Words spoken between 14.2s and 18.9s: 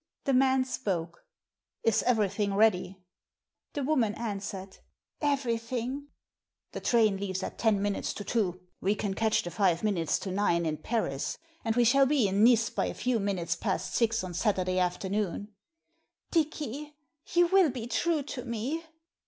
on Saturday afternoon."" Dicky, you will be true to me?